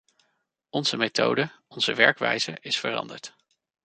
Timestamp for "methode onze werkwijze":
0.97-2.57